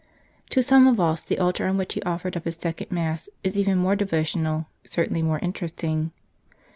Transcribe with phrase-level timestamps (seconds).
[0.49, 3.55] To some of us the altar on which he offered up his second Mass is
[3.55, 6.11] even more devotional, certainly more interesting.